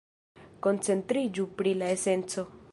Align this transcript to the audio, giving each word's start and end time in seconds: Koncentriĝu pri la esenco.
Koncentriĝu 0.67 1.47
pri 1.61 1.77
la 1.83 1.95
esenco. 1.99 2.51